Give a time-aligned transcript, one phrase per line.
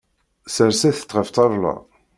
[0.55, 1.73] Serset-t ɣef ṭṭabla.